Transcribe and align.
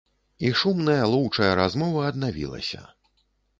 І 0.47 0.49
шумная 0.61 1.03
лоўчая 1.11 1.51
размова 1.61 2.01
аднавілася. 2.09 2.81